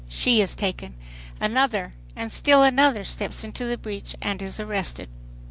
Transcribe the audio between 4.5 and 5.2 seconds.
arrested.